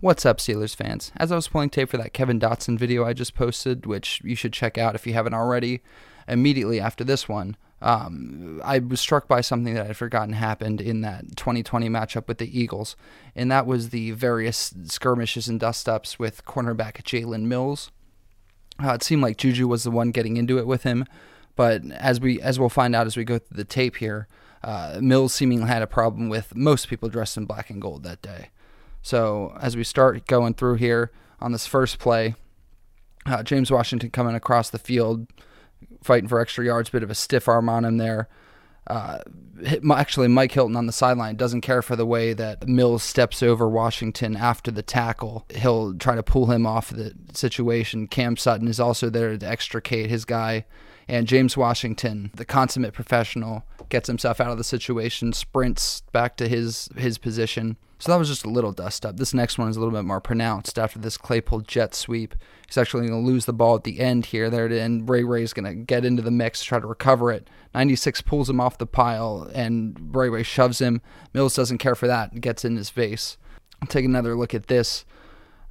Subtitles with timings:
[0.00, 1.10] What's up, Steelers fans?
[1.16, 4.36] As I was pulling tape for that Kevin Dotson video I just posted, which you
[4.36, 5.80] should check out if you haven't already,
[6.28, 11.00] immediately after this one, um, I was struck by something that I'd forgotten happened in
[11.00, 12.94] that 2020 matchup with the Eagles,
[13.34, 17.90] and that was the various skirmishes and dust ups with cornerback Jalen Mills.
[18.80, 21.06] Uh, it seemed like Juju was the one getting into it with him,
[21.56, 24.28] but as we as we'll find out as we go through the tape here,
[24.62, 28.22] uh, Mills seemingly had a problem with most people dressed in black and gold that
[28.22, 28.50] day.
[29.02, 32.34] So as we start going through here on this first play,
[33.26, 35.26] uh, James Washington coming across the field,
[36.02, 38.28] fighting for extra yards, bit of a stiff arm on him there.
[38.86, 39.18] Uh,
[39.92, 43.68] actually, Mike Hilton on the sideline doesn't care for the way that Mills steps over
[43.68, 45.44] Washington after the tackle.
[45.54, 48.06] He'll try to pull him off the situation.
[48.06, 50.64] Cam Sutton is also there to extricate his guy.
[51.06, 56.48] And James Washington, the consummate professional, gets himself out of the situation, sprints back to
[56.48, 59.16] his his position, so that was just a little dust up.
[59.16, 62.34] This next one is a little bit more pronounced after this Claypool jet sweep.
[62.66, 64.48] He's actually going to lose the ball at the end here.
[64.50, 67.48] There, and Ray Ray's going to get into the mix, try to recover it.
[67.74, 71.02] 96 pulls him off the pile, and Ray Ray shoves him.
[71.32, 73.36] Mills doesn't care for that and gets in his face.
[73.82, 75.04] I'll take another look at this.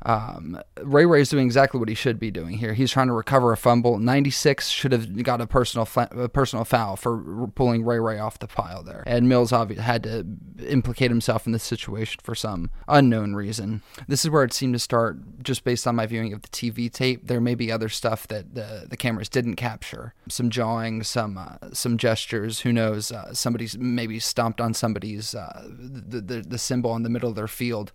[0.03, 2.73] Um, Ray Ray is doing exactly what he should be doing here.
[2.73, 3.97] He's trying to recover a fumble.
[3.97, 8.47] 96 should have got a personal a personal foul for pulling Ray Ray off the
[8.47, 9.03] pile there.
[9.07, 10.25] And Mills obviously had to
[10.65, 13.81] implicate himself in this situation for some unknown reason.
[14.07, 16.91] This is where it seemed to start just based on my viewing of the TV
[16.91, 17.27] tape.
[17.27, 20.13] There may be other stuff that the, the cameras didn't capture.
[20.29, 22.61] Some jawing, some uh, some gestures.
[22.61, 23.11] Who knows?
[23.11, 27.35] Uh, somebody's maybe stomped on somebody's uh, the, the the symbol in the middle of
[27.35, 27.91] their field.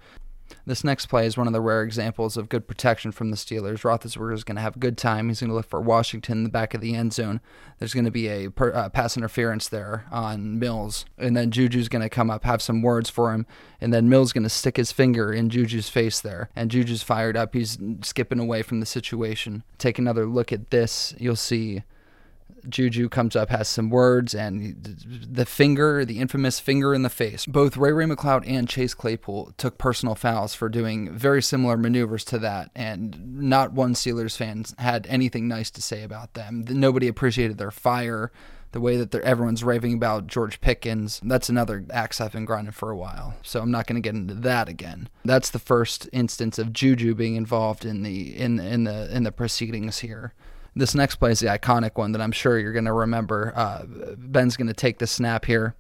[0.67, 3.83] This next play is one of the rare examples of good protection from the Steelers.
[3.83, 5.29] Roethlisberger is going to have a good time.
[5.29, 7.41] He's going to look for Washington in the back of the end zone.
[7.79, 11.89] There's going to be a per, uh, pass interference there on Mills, and then Juju's
[11.89, 13.47] going to come up, have some words for him,
[13.81, 17.37] and then Mills going to stick his finger in Juju's face there, and Juju's fired
[17.37, 17.55] up.
[17.55, 19.65] He's skipping away from the situation.
[19.79, 21.15] Take another look at this.
[21.19, 21.83] You'll see
[22.69, 24.77] Juju comes up, has some words, and
[25.29, 27.47] the finger, the infamous finger in the face.
[27.47, 32.25] Both Ray Ray McCloud and Chase Claypool took personal fouls for doing very similar maneuvers
[32.27, 36.65] to that, and not one Steelers fan had anything nice to say about them.
[36.69, 38.31] Nobody appreciated their fire,
[38.73, 41.21] the way that everyone's raving about George Pickens.
[41.23, 44.17] That's another axe I've been grinding for a while, so I'm not going to get
[44.17, 45.09] into that again.
[45.25, 49.33] That's the first instance of Juju being involved in the in in the in the
[49.33, 50.33] proceedings here.
[50.75, 53.53] This next play is the iconic one that I'm sure you're going to remember.
[53.55, 53.85] Uh,
[54.17, 55.75] Ben's going to take the snap here.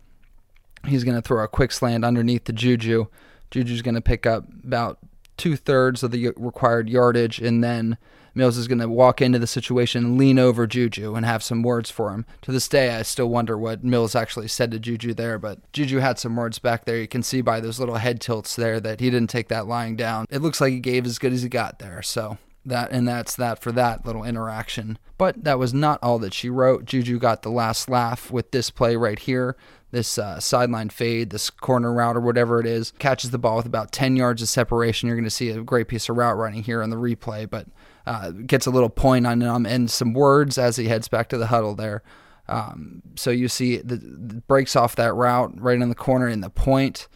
[0.86, 3.06] He's going to throw a quick slant underneath the Juju.
[3.50, 4.98] Juju's going to pick up about
[5.36, 7.96] two thirds of the required yardage, and then
[8.34, 11.90] Mills is going to walk into the situation, lean over Juju, and have some words
[11.90, 12.24] for him.
[12.42, 15.98] To this day, I still wonder what Mills actually said to Juju there, but Juju
[15.98, 16.96] had some words back there.
[16.96, 19.96] You can see by those little head tilts there that he didn't take that lying
[19.96, 20.26] down.
[20.30, 22.02] It looks like he gave as good as he got there.
[22.02, 24.98] So that and that's that for that little interaction.
[25.18, 26.84] But that was not all that she wrote.
[26.84, 29.56] Juju got the last laugh with this play right here.
[29.90, 33.66] This uh, sideline fade, this corner route or whatever it is, catches the ball with
[33.66, 35.06] about 10 yards of separation.
[35.06, 37.66] You're going to see a great piece of route running here on the replay, but
[38.06, 41.38] uh, gets a little point on him and some words as he heads back to
[41.38, 42.02] the huddle there.
[42.48, 46.40] Um, so you see the, the breaks off that route right in the corner in
[46.40, 47.06] the point,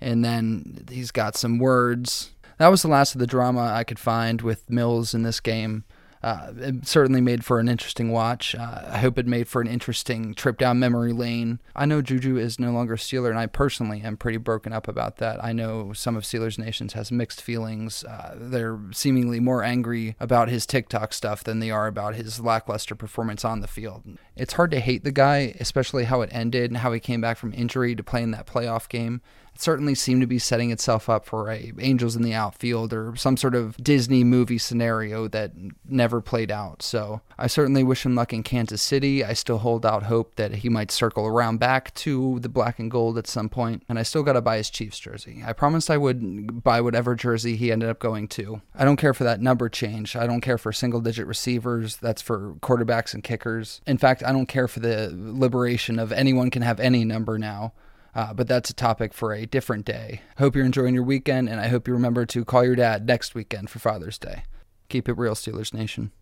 [0.00, 3.98] and then he's got some words that was the last of the drama I could
[3.98, 5.84] find with Mills in this game.
[6.22, 8.54] Uh, it certainly made for an interesting watch.
[8.56, 11.60] Uh, I hope it made for an interesting trip down memory lane.
[11.76, 15.18] I know Juju is no longer Steeler, and I personally am pretty broken up about
[15.18, 15.44] that.
[15.44, 18.02] I know some of Steelers Nations has mixed feelings.
[18.02, 22.96] Uh, they're seemingly more angry about his TikTok stuff than they are about his lackluster
[22.96, 24.02] performance on the field.
[24.34, 27.38] It's hard to hate the guy, especially how it ended and how he came back
[27.38, 29.20] from injury to play in that playoff game
[29.60, 33.36] certainly seemed to be setting itself up for a Angels in the outfield or some
[33.36, 35.52] sort of Disney movie scenario that
[35.88, 36.82] never played out.
[36.82, 39.24] So I certainly wish him luck in Kansas City.
[39.24, 42.90] I still hold out hope that he might circle around back to the black and
[42.90, 45.42] gold at some point, and I still got to buy his Chiefs jersey.
[45.44, 48.62] I promised I would buy whatever jersey he ended up going to.
[48.74, 50.16] I don't care for that number change.
[50.16, 51.96] I don't care for single digit receivers.
[51.96, 53.80] That's for quarterbacks and kickers.
[53.86, 57.72] In fact, I don't care for the liberation of anyone can have any number now.
[58.16, 60.22] Uh, but that's a topic for a different day.
[60.38, 63.34] Hope you're enjoying your weekend, and I hope you remember to call your dad next
[63.34, 64.44] weekend for Father's Day.
[64.88, 66.12] Keep it real, Steelers Nation.